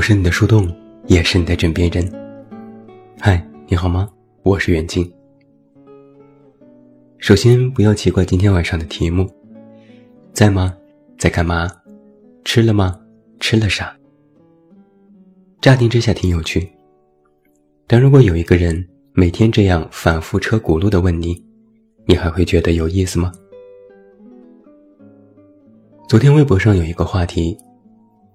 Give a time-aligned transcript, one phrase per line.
[0.00, 0.66] 我是你的树洞，
[1.08, 2.10] 也是你的枕边人。
[3.18, 4.08] 嗨，你好吗？
[4.42, 5.06] 我是袁静。
[7.18, 9.28] 首先，不要奇怪今天晚上的题目，
[10.32, 10.74] 在吗？
[11.18, 11.68] 在干嘛？
[12.46, 12.98] 吃了吗？
[13.40, 13.94] 吃了啥？
[15.60, 16.66] 乍听之下挺有趣，
[17.86, 21.44] 但如果有一个人每天这样反复车轱辘的问你，
[22.06, 23.30] 你还会觉得有意思吗？
[26.08, 27.54] 昨天微博上有一个话题。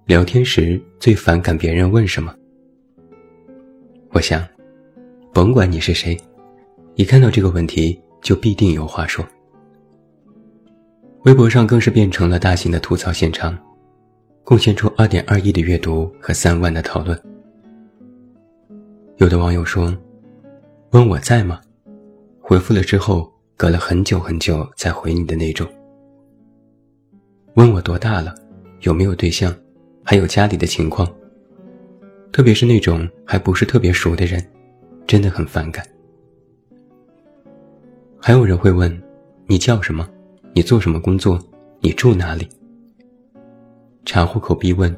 [0.06, 2.32] 聊天时最反感别人问什么。
[4.12, 4.46] 我想，
[5.34, 6.16] 甭管你是谁，
[6.94, 9.26] 一看到这个问题就必定有话说。
[11.24, 13.58] 微博上更是变成了大型的吐槽现场，
[14.44, 17.20] 贡献出二点二亿的阅读和三万的讨论。
[19.16, 19.92] 有的网友说
[20.92, 21.60] ：“问我在吗？”
[22.40, 25.66] 回复了之后，隔了很久很久才回你的那种。
[27.54, 28.32] 问我多大了，
[28.82, 29.52] 有没有对象？
[30.08, 31.12] 还有家里的情况，
[32.30, 34.40] 特别是那种还不是特别熟的人，
[35.04, 35.84] 真的很反感。
[38.16, 39.02] 还有人会问
[39.46, 40.08] ：“你叫什么？
[40.52, 41.36] 你做什么工作？
[41.80, 42.48] 你住哪里？”
[44.06, 44.96] 查户口逼问，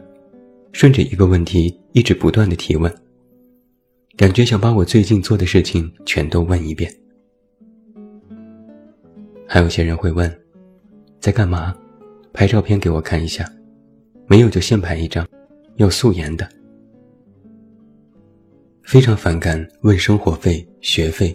[0.72, 2.94] 顺着一个问题一直不断的提问，
[4.14, 6.94] 感觉想把我最近做的事情全都问一遍。
[9.46, 10.30] 还有些人会问
[11.18, 11.74] ：“在干嘛？
[12.30, 13.50] 拍照片给我看一下。”
[14.28, 15.26] 没有就现拍一张，
[15.76, 16.46] 要素颜的。
[18.82, 21.34] 非常反感问生活费、学费，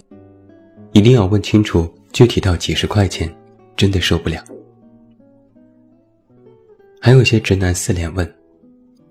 [0.92, 3.36] 一定要问清楚，具体到几十块钱，
[3.76, 4.44] 真的受不了。
[7.02, 8.32] 还有些直男四连问：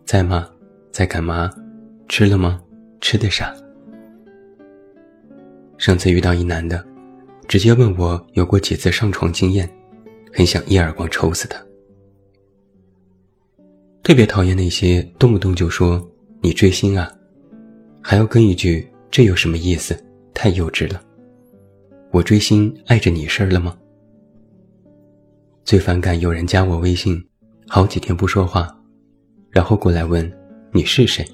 [0.05, 0.49] 在吗？
[0.93, 1.51] 在干嘛？
[2.09, 2.63] 吃了吗？
[3.01, 3.53] 吃的啥？
[5.77, 6.85] 上次遇到一男的，
[7.49, 9.69] 直接问我有过几次上床经验，
[10.33, 11.61] 很想一耳光抽死他。
[14.03, 16.05] 特别讨厌那些动不动就说
[16.41, 17.09] 你追星啊，
[18.03, 19.97] 还要跟一句这有什么意思？
[20.35, 21.01] 太幼稚了。
[22.11, 23.77] 我追星碍着你事儿了吗？
[25.65, 27.23] 最反感有人加我微信，
[27.69, 28.77] 好几天不说话，
[29.51, 30.31] 然后过来问
[30.73, 31.25] 你是谁。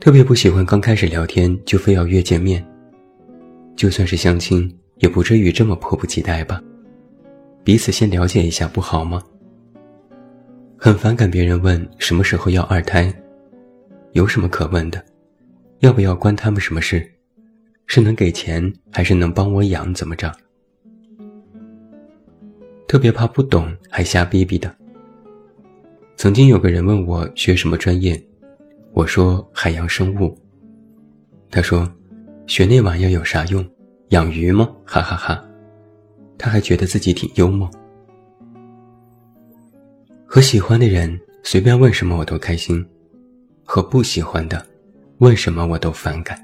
[0.00, 2.66] 特别不喜欢刚开始聊天就非要约见面，
[3.76, 6.60] 就算是相亲，也不至于这么迫不及待吧？
[7.62, 9.22] 彼此先了解一下不好吗？
[10.82, 13.12] 很反感别人问什么时候要二胎，
[14.12, 15.04] 有什么可问的？
[15.80, 17.06] 要不要关他们什么事？
[17.86, 19.92] 是能给钱还是能帮我养？
[19.92, 20.32] 怎么着？
[22.88, 24.74] 特别怕不懂还瞎逼逼的。
[26.16, 28.18] 曾经有个人问我学什么专业，
[28.94, 30.34] 我说海洋生物。
[31.50, 31.86] 他说，
[32.46, 33.62] 学那玩意儿有啥用？
[34.08, 34.66] 养鱼吗？
[34.86, 35.44] 哈哈哈。
[36.38, 37.70] 他还觉得自己挺幽默。
[40.32, 42.86] 和喜欢的人随便问什么我都开心，
[43.64, 44.64] 和不喜欢的
[45.18, 46.40] 问什么我都反感。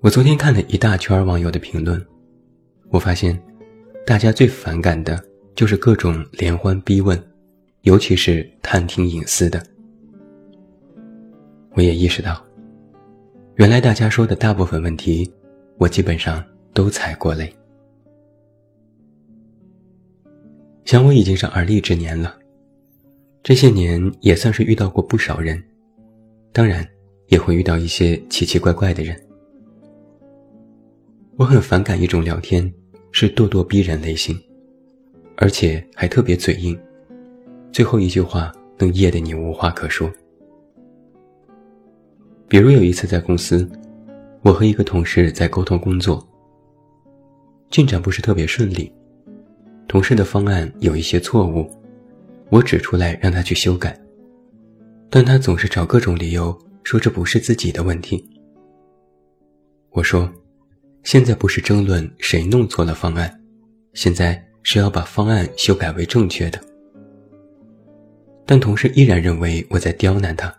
[0.00, 2.04] 我昨天看了一大圈网友的评论，
[2.88, 3.40] 我发现，
[4.04, 7.16] 大家最反感的就是各种连环逼问，
[7.82, 9.64] 尤其是探听隐私的。
[11.74, 12.44] 我也意识到，
[13.54, 15.32] 原来大家说的大部分问题，
[15.78, 16.44] 我基本上
[16.74, 17.48] 都踩过雷。
[20.86, 22.38] 想我已经是而立之年了，
[23.42, 25.60] 这些年也算是遇到过不少人，
[26.52, 26.88] 当然
[27.26, 29.20] 也会遇到一些奇奇怪怪的人。
[31.36, 32.72] 我很反感一种聊天，
[33.10, 34.40] 是咄咄逼人类型，
[35.36, 36.78] 而且还特别嘴硬，
[37.72, 40.08] 最后一句话能噎得你无话可说。
[42.46, 43.68] 比如有一次在公司，
[44.40, 46.24] 我和一个同事在沟通工作，
[47.70, 48.92] 进展不是特别顺利。
[49.88, 51.70] 同事的方案有一些错误，
[52.50, 53.98] 我指出来让他去修改，
[55.08, 58.28] 但他总是找各种理由说这不是自己的问题。
[59.90, 60.30] 我说，
[61.04, 63.40] 现在不是争论谁弄错了方案，
[63.94, 66.60] 现在是要把方案修改为正确的。
[68.44, 70.52] 但同事依然认为我在刁难他，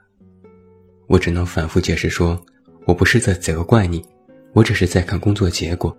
[1.07, 2.41] 我只能反复解释说，
[2.85, 4.03] 我不是在责怪你，
[4.53, 5.95] 我只是在看工作结果。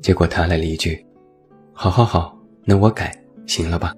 [0.00, 1.03] 结果他来了一句。
[1.76, 3.92] 好好好，那我改行了吧？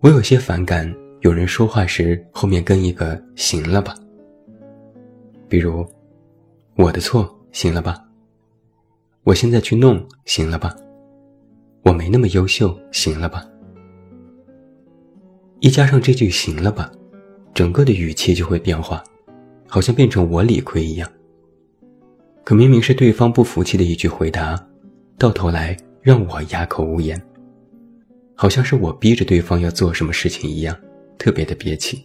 [0.00, 3.94] 我有些反感有人说话时后面跟一个“行了吧”。
[5.46, 5.86] 比如，
[6.74, 8.02] 我的错，行了吧？
[9.24, 10.74] 我现在去弄，行了吧？
[11.82, 13.44] 我没那么优秀，行了吧？
[15.60, 16.90] 一加上这句“行了吧”，
[17.52, 19.04] 整个的语气就会变化，
[19.68, 21.08] 好像变成我理亏一样。
[22.42, 24.67] 可明明是对方不服气的一句回答。
[25.18, 27.20] 到头来让我哑口无言，
[28.36, 30.78] 好像是我逼着对方要做什么事情一样，
[31.18, 32.04] 特别的憋气。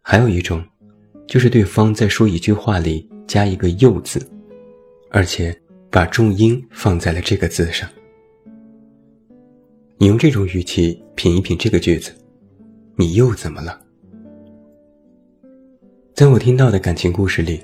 [0.00, 0.64] 还有一种，
[1.26, 4.26] 就是对方在说一句话里加一个“又”字，
[5.10, 5.54] 而且
[5.90, 7.86] 把重音放在了这个字上。
[9.98, 12.10] 你用这种语气品一品这个句子，
[12.96, 13.78] 你又怎么了？
[16.14, 17.60] 在我听到的感情故事里，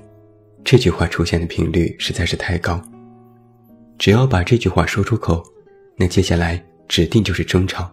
[0.63, 2.81] 这句话出现的频率实在是太高。
[3.97, 5.43] 只要把这句话说出口，
[5.95, 7.91] 那接下来指定就是争吵。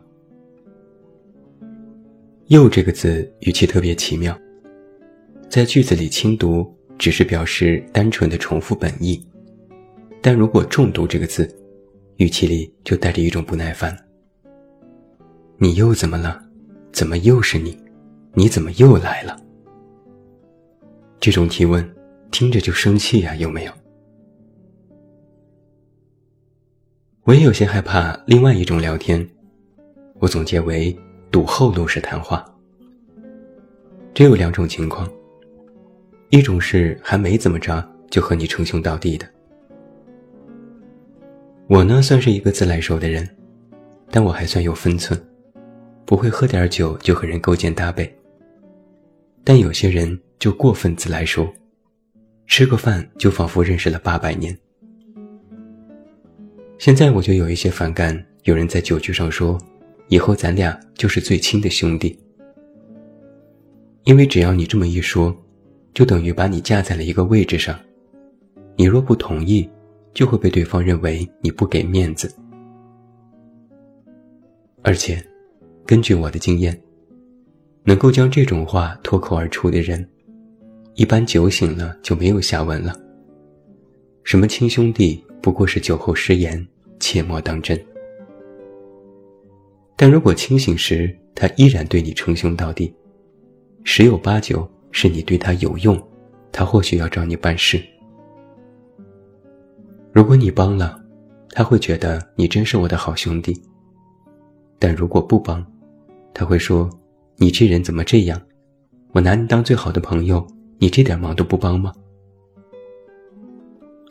[2.46, 4.38] 又这个字语气特别奇妙，
[5.50, 9.22] 在句子里轻读只是表示单纯的重复本意，
[10.22, 11.46] 但如果重读这个字，
[12.16, 13.94] 语气里就带着一种不耐烦。
[15.58, 16.42] 你又怎么了？
[16.90, 17.78] 怎么又是你？
[18.32, 19.38] 你怎么又来了？
[21.20, 21.86] 这种提问
[22.30, 23.72] 听着就生气呀，有没有？
[27.24, 29.28] 我也有些害怕另外一种聊天，
[30.18, 30.96] 我总结为。
[31.30, 32.42] 堵后路式谈话，
[34.14, 35.06] 只有两种情况：
[36.30, 39.28] 一种是还没怎么着就和你称兄道弟的。
[41.68, 43.28] 我呢算是一个自来熟的人，
[44.10, 45.22] 但我还算有分寸，
[46.06, 48.10] 不会喝点酒就和人勾肩搭背。
[49.44, 51.46] 但有些人就过分自来熟，
[52.48, 54.56] 吃个饭就仿佛认识了八百年。
[56.78, 59.56] 现在我就有一些反感，有人在酒局上说。
[60.10, 62.18] 以后咱俩就是最亲的兄弟，
[64.04, 65.36] 因为只要你这么一说，
[65.92, 67.78] 就等于把你架在了一个位置上。
[68.74, 69.68] 你若不同意，
[70.14, 72.34] 就会被对方认为你不给面子。
[74.82, 75.22] 而且，
[75.84, 76.80] 根据我的经验，
[77.84, 80.08] 能够将这种话脱口而出的人，
[80.98, 82.92] 一般酒醒了就没有下文了。
[84.24, 86.66] 什么亲兄弟，不过是酒后失言，
[86.98, 87.80] 切莫当真。
[89.94, 92.92] 但如果清醒时他依然对你称兄道弟，
[93.84, 95.96] 十有八九是你对他有用，
[96.50, 97.80] 他或许要找你办事。
[100.12, 101.00] 如果你帮了，
[101.50, 103.54] 他会觉得你真是我的好兄弟；
[104.80, 105.64] 但如果不帮，
[106.34, 106.90] 他会说
[107.36, 108.42] 你这人怎么这样？
[109.12, 110.44] 我拿你当最好的朋友，
[110.78, 111.92] 你这点忙都不帮吗？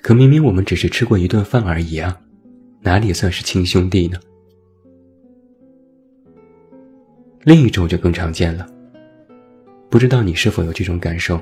[0.02, 2.22] 可明明我们只是吃过一顿饭而已啊，
[2.82, 4.20] 哪里算是亲兄弟呢？
[7.44, 8.68] 另一种就更常见了，
[9.90, 11.40] 不知道你是否有这种感受？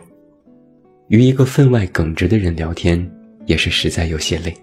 [1.07, 3.11] 与一个分外耿直的人聊天，
[3.45, 4.55] 也是实在有些累，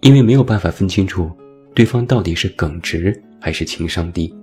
[0.00, 1.30] 因为没有办法分清楚
[1.74, 4.34] 对方到底是耿直还是情商低。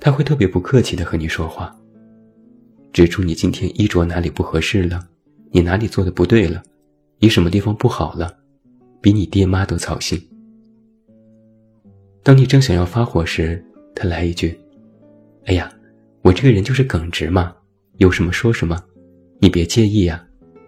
[0.00, 1.76] 他会特别不客气的和你说话，
[2.92, 5.06] 指出你今天衣着哪里不合适了，
[5.50, 6.62] 你哪里做的不对了，
[7.18, 8.36] 你什么地方不好了，
[9.00, 10.20] 比你爹妈都操心。
[12.22, 13.64] 当你正想要发火时，
[13.94, 14.58] 他来一句
[15.46, 15.72] ：“哎呀，
[16.22, 17.54] 我这个人就是耿直嘛，
[17.96, 18.78] 有什么说什么，
[19.38, 20.22] 你别介意呀，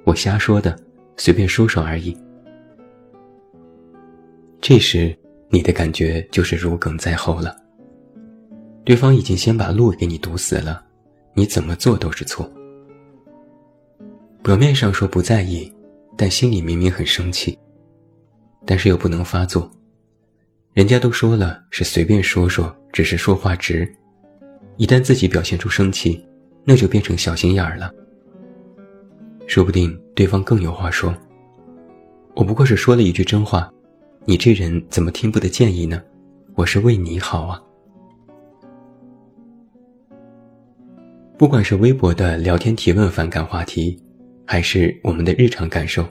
[0.05, 0.79] 我瞎说的，
[1.17, 2.17] 随便说说而已。”
[4.62, 5.14] 这时，
[5.50, 7.55] 你的感觉就是如鲠在喉了。
[8.85, 10.85] 对方已经先把路给你堵死了，
[11.35, 12.51] 你怎么做都是错。
[14.43, 15.73] 表面上说不在意，
[16.17, 17.59] 但心里明明很生气，
[18.67, 19.71] 但是又不能发作。
[20.73, 23.91] 人家都说了是随便说说，只是说话直。
[24.77, 26.25] 一旦自己表现出生气，
[26.65, 27.93] 那就变成小心眼儿了。
[29.47, 31.15] 说不定对方更有话说。
[32.35, 33.71] 我不过是说了一句真话，
[34.25, 36.03] 你这人怎么听不得建议呢？
[36.55, 37.62] 我是为你好啊。
[41.43, 44.01] 不管是微博的聊天提问反感话题，
[44.47, 46.07] 还是我们的日常感受，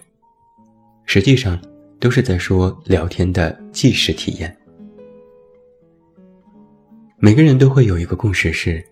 [1.06, 1.58] 实际上。
[2.02, 4.58] 都是在说聊天的即时体验。
[7.18, 8.84] 每个人都会有一个共识是，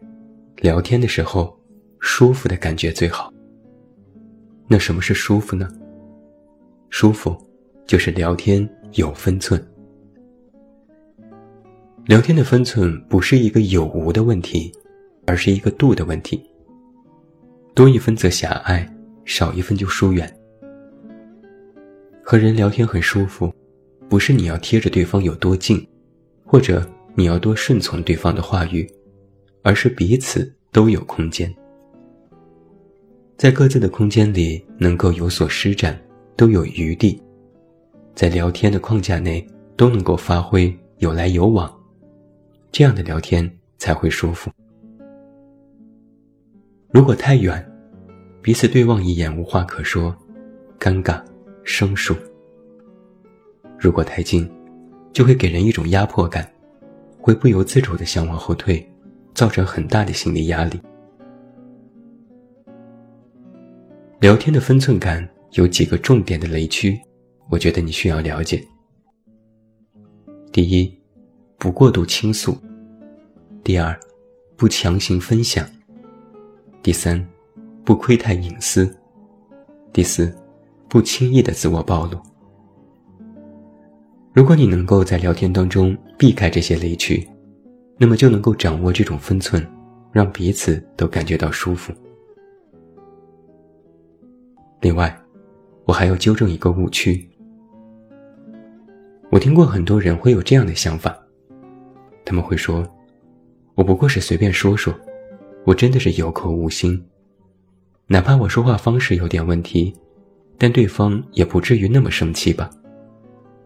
[0.58, 1.60] 聊天的时候
[2.00, 3.34] 舒服的感觉最好。
[4.68, 5.68] 那什么是舒服呢？
[6.90, 7.36] 舒服
[7.86, 9.62] 就是聊天有分寸。
[12.06, 14.72] 聊天的分寸不是一个有无的问题，
[15.30, 16.44] 而是一个度的问题。
[17.76, 18.84] 多一分则狭隘，
[19.26, 20.28] 少一分就疏远。
[22.24, 23.54] 和人聊天很舒服，
[24.10, 25.88] 不是你要贴着对方有多近，
[26.44, 26.84] 或者
[27.14, 28.92] 你要多顺从对方的话语，
[29.62, 31.54] 而是彼此都有空间，
[33.38, 35.96] 在各自的空间里能够有所施展，
[36.36, 37.22] 都有余地，
[38.16, 41.72] 在聊天的框架内都能够发挥有来有往，
[42.72, 44.50] 这样的聊天才会舒服。
[46.92, 47.64] 如果太远，
[48.42, 50.16] 彼此对望一眼无话可说，
[50.80, 51.24] 尴尬。
[51.64, 52.16] 生疏。
[53.78, 54.50] 如果太近，
[55.14, 56.52] 就会给人一种压迫感，
[57.20, 58.84] 会不由自主的想往后退，
[59.36, 60.82] 造成很大的心理压力。
[64.20, 67.00] 聊天的分寸感有几个重点的雷区，
[67.52, 68.66] 我觉得你需要了解。
[70.52, 70.92] 第一，
[71.60, 72.54] 不过度倾诉；
[73.64, 73.96] 第二，
[74.58, 75.64] 不强行分享；
[76.82, 77.24] 第三，
[77.84, 78.90] 不窥探隐私；
[79.92, 80.34] 第四，
[80.88, 82.18] 不轻易的自我暴露。
[84.34, 87.28] 如果你能够在聊天当中避开这些雷区，
[87.98, 89.66] 那么就能够掌握这种分寸，
[90.14, 91.92] 让彼此都感觉到舒服。
[94.80, 95.14] 另外，
[95.84, 97.30] 我还要纠正一个误区。
[99.30, 101.16] 我听过很多人会有这样的想法，
[102.24, 102.88] 他们会说
[103.76, 104.98] ：“我不过是随便说说，
[105.70, 107.00] 我真的是有口无心。
[108.08, 109.96] 哪怕我说话方式有点问题，
[110.58, 112.68] 但对方也不至于那么生气吧？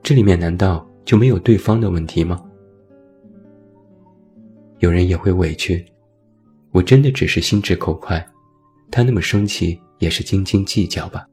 [0.03, 2.43] 这里面难道就没有对方的问题吗？”
[4.79, 5.85] 有人也会委屈，
[6.71, 8.21] 我真的只是心直口快，
[8.91, 9.79] 他那么生气。
[9.99, 11.25] 也是斤斤计较吧，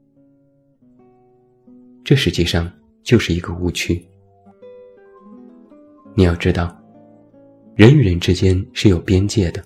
[2.05, 2.71] 这实际上
[3.03, 4.01] 就是一个误区。
[6.13, 6.73] 你要知道，
[7.75, 9.61] 人与人之间是有边界的，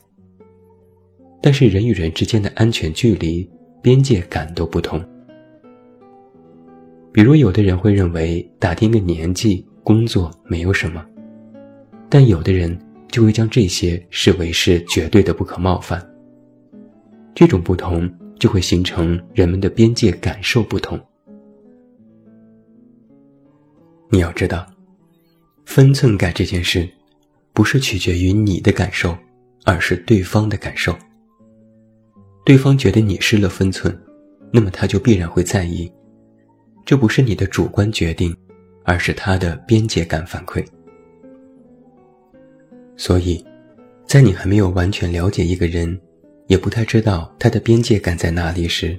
[1.46, 3.48] 但是人与人之间的安全距离、
[3.80, 5.00] 边界感都不同。
[7.14, 11.06] 比如，有的人会认为打听个年纪、工作没有什么，
[12.10, 12.76] 但有的人
[13.10, 16.04] 就会将这些视为是绝对的不可冒犯。
[17.36, 18.12] 这种不同。
[18.38, 21.00] 就会形成人们的边界感受不同。
[24.10, 24.68] 你要知道，
[25.66, 26.88] 分寸感这件事，
[27.54, 29.18] 不是取决于你的感受，
[29.64, 30.94] 而是对方的感受。
[32.46, 33.94] 对方觉得你失了分寸，
[34.52, 35.92] 那么他就必然会在意。
[36.86, 38.34] 这不是你的主观决定，
[38.84, 40.64] 而是他的边界感反馈。
[42.96, 43.44] 所以，
[44.06, 46.00] 在你还没有完全了解一个人。
[46.48, 48.96] 也不太知道他的边界感在哪里时，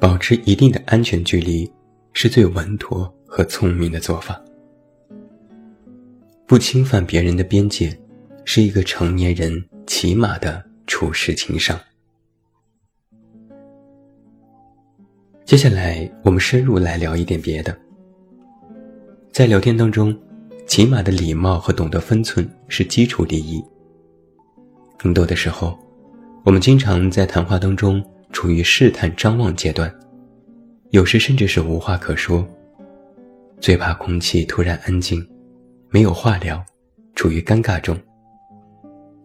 [0.00, 1.70] 保持一定的安全距离，
[2.14, 4.42] 是最稳妥和聪明的做法。
[6.46, 7.94] 不侵犯别人的边界，
[8.46, 9.52] 是一个成年人
[9.86, 11.78] 起码的处事情商。
[15.46, 17.72] 接下来，我们深入来聊一点别的。
[19.30, 20.12] 在聊天当中，
[20.66, 23.64] 起码的礼貌和懂得分寸是基础第一。
[24.98, 25.78] 更多的时候。
[26.44, 29.92] 我们经常在谈话当中处于试探张望阶段，
[30.90, 32.44] 有时甚至是无话可说，
[33.60, 35.24] 最怕空气突然安静，
[35.90, 36.64] 没有话聊，
[37.16, 37.96] 处于尴尬中。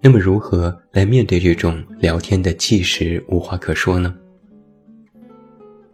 [0.01, 4.15] 那么，如何来面对这种聊天的即时无话可说呢？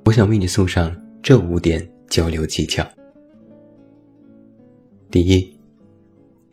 [0.08, 2.82] 我想为你送上这五点交流技巧。
[5.12, 5.54] 第一，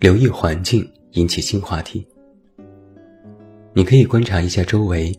[0.01, 2.05] 留意环境，引起新话题。
[3.73, 5.17] 你可以观察一下周围，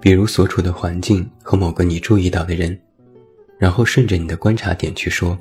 [0.00, 2.80] 比如所处的环境和某个你注意到的人，
[3.58, 5.36] 然后顺着你的观察点去说。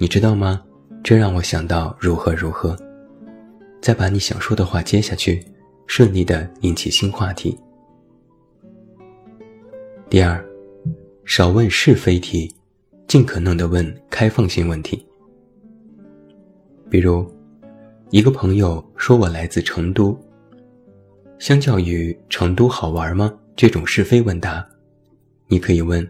[0.00, 0.60] 你知道吗？
[1.00, 2.76] 这让我想到如何如何。
[3.80, 5.46] 再把你想说的话接下去，
[5.86, 7.56] 顺利的引起新话题。
[10.08, 10.44] 第二，
[11.32, 12.52] 少问是非题，
[13.06, 15.06] 尽可能的问开放性问题。
[16.90, 17.24] 比如，
[18.10, 20.18] 一个朋友说我来自成都。
[21.38, 24.68] 相较于成都好玩吗这种是非问答，
[25.46, 26.04] 你可以问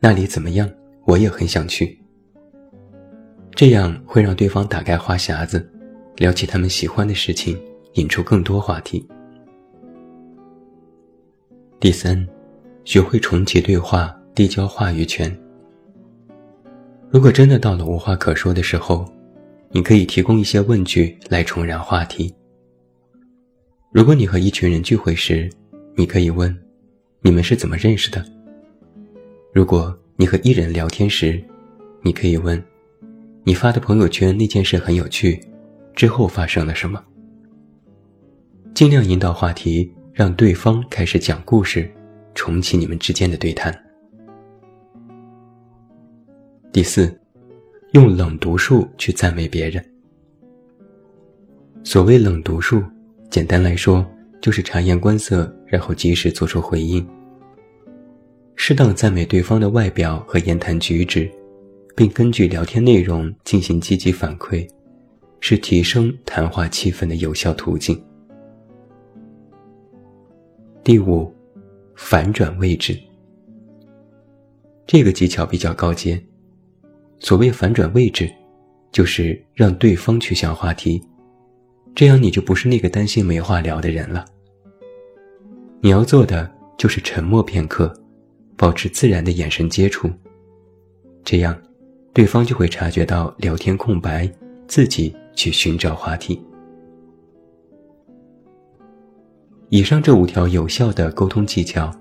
[0.00, 0.68] 那里怎么样，
[1.04, 1.96] 我也很想去。
[3.52, 5.64] 这样会让对方打开话匣子，
[6.16, 7.56] 聊起他们喜欢的事情，
[7.92, 9.08] 引出更多话题。
[11.78, 12.26] 第三，
[12.84, 15.36] 学会重启对话，递交话语权。
[17.10, 19.04] 如果真的到了无话可说的时候，
[19.72, 22.32] 你可以提供一些问句来重燃话题。
[23.90, 25.50] 如果你和一群人聚会时，
[25.96, 26.56] 你可以问
[27.20, 28.24] ：“你们是怎么认识的？”
[29.52, 31.42] 如果你和一人聊天时，
[32.02, 32.62] 你可以问
[33.42, 35.40] ：“你发的朋友圈那件事很有趣，
[35.96, 37.04] 之后发生了什么？”
[38.72, 41.90] 尽量引导话题，让对方开始讲故事，
[42.36, 43.76] 重启你们之间的对谈。
[46.70, 47.18] 第四，
[47.92, 49.84] 用冷读术去赞美别人。
[51.82, 52.82] 所谓冷读术。
[53.30, 54.06] 简单来说，
[54.40, 57.06] 就是察言观色，然后及时做出回应。
[58.56, 61.30] 适当赞美对方的外表和言谈举止，
[61.94, 64.66] 并根据聊天内容进行积极反馈，
[65.40, 68.02] 是提升谈话气氛的有效途径。
[70.82, 71.30] 第五，
[71.94, 72.98] 反转位置。
[74.86, 76.18] 这个技巧比较高阶，
[77.20, 78.30] 所谓反转位置，
[78.92, 81.02] 就是让对方去想话题，
[81.94, 84.24] 这样你就不是那个担心没话聊的人了。
[85.80, 87.92] 你要做的就是沉默片刻，
[88.56, 90.10] 保持自然的眼神接触，
[91.24, 91.56] 这样，
[92.12, 94.30] 对方就会察觉到聊天空白，
[94.66, 96.40] 自己去寻找话题。
[99.70, 101.94] 以上这五条有效的沟通技巧，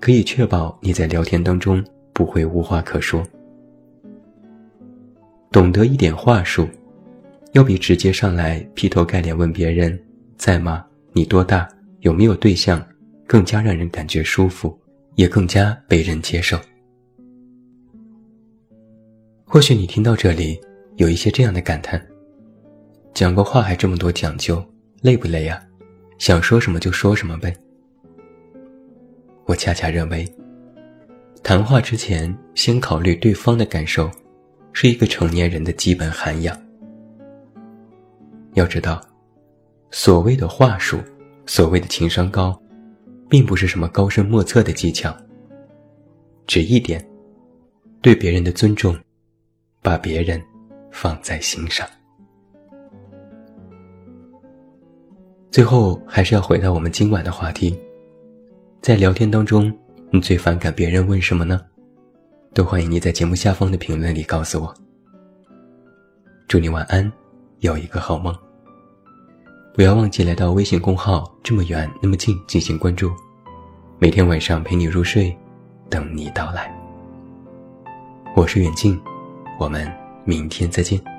[0.00, 3.22] 可以确保你在聊天当中不会无话可说。
[5.54, 6.68] 懂得一点话术，
[7.52, 9.96] 要比直接上来劈头盖脸问别人
[10.36, 11.68] 在吗、你多大、
[12.00, 12.84] 有没有对象，
[13.24, 14.76] 更加让人感觉舒服，
[15.14, 16.58] 也更加被人接受。
[19.44, 20.60] 或许你听到这里
[20.96, 22.04] 有一些这样的感叹：
[23.14, 24.60] 讲个话还这么多讲究，
[25.02, 25.64] 累不累呀？
[26.18, 27.54] 想说什么就说什么呗。
[29.44, 30.26] 我恰恰认为，
[31.44, 34.10] 谈话之前先考虑对方的感受，
[34.74, 36.60] 是一个成年人的基本涵养。
[38.54, 39.00] 要知道，
[39.92, 40.98] 所谓的话术，
[41.46, 42.60] 所谓的情商高，
[43.28, 45.16] 并不是什么高深莫测的技巧，
[46.46, 47.08] 只一点，
[48.02, 48.96] 对别人的尊重，
[49.80, 50.42] 把别人
[50.90, 51.88] 放在心上。
[55.52, 57.78] 最后还是要回到我们今晚的话题，
[58.82, 59.72] 在聊天当中，
[60.10, 61.60] 你最反感别人问什么呢？
[62.54, 64.72] 都欢迎你在节目下方的评论里告诉我。
[66.46, 67.10] 祝你晚安，
[67.58, 68.32] 有一个好梦。
[69.74, 73.10] 不要忘记来到微信公号“这么远那么近”进行关注，
[73.98, 75.36] 每天晚上陪你入睡，
[75.90, 76.72] 等你到来。
[78.36, 78.96] 我是远近，
[79.58, 79.92] 我们
[80.24, 81.13] 明天再见。